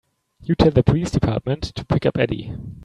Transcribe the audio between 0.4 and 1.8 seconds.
You tell the police department